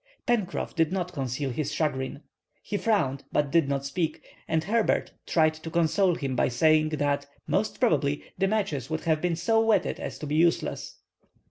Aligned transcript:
Pencroff 0.25 0.73
did 0.73 0.91
not 0.91 1.13
conceal 1.13 1.51
his 1.51 1.71
chagrin. 1.71 2.23
He 2.63 2.75
frowned, 2.75 3.23
but 3.31 3.51
did 3.51 3.69
not 3.69 3.85
speak, 3.85 4.23
and 4.47 4.63
Herbert 4.63 5.11
tried 5.27 5.53
to 5.53 5.69
console 5.69 6.15
him 6.15 6.35
by 6.35 6.47
saying, 6.47 6.89
that, 6.89 7.27
most 7.45 7.79
probably, 7.79 8.23
the 8.35 8.47
matches 8.47 8.89
would 8.89 9.01
have 9.01 9.21
been 9.21 9.35
so 9.35 9.63
wetted 9.63 9.99
as 9.99 10.17
to 10.17 10.25
be 10.25 10.33
useless. 10.33 10.95